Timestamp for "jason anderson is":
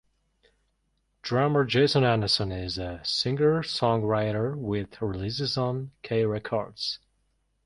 1.63-2.79